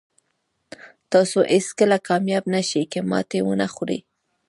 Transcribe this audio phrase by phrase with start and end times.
[1.11, 3.99] تاسو هېڅکله کامیاب نه شئ که ماتې ونه خورئ.